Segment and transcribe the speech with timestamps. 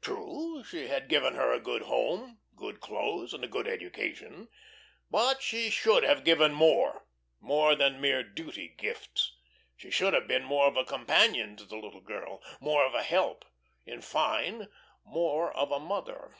[0.00, 4.48] True she had given her a good home, good clothes, and a good education,
[5.08, 7.04] but she should have given more
[7.38, 9.36] more than mere duty gifts.
[9.76, 13.04] She should have been more of a companion to the little girl, more of a
[13.04, 13.44] help;
[13.86, 14.66] in fine,
[15.04, 16.34] more of a mother.